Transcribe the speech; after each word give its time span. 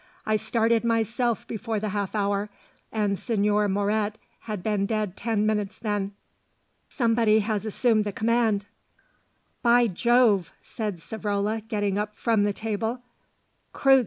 "I 0.25 0.35
started 0.35 0.83
myself 0.83 1.47
before 1.47 1.79
the 1.79 1.89
half 1.89 2.15
hour, 2.15 2.49
and 2.91 3.17
Señor 3.17 3.69
Moret 3.69 4.17
had 4.39 4.63
been 4.63 4.87
dead 4.87 5.15
ten 5.15 5.45
minutes 5.45 5.77
then. 5.77 6.13
Somebody 6.89 7.41
has 7.41 7.67
assumed 7.67 8.03
the 8.05 8.11
command." 8.11 8.65
"By 9.61 9.85
Jove," 9.85 10.53
said 10.63 10.95
Savrola 10.95 11.61
getting 11.67 11.99
up 11.99 12.15
from 12.15 12.45
the 12.45 12.51
table. 12.53 13.03
"Kreutze!" 13.73 13.99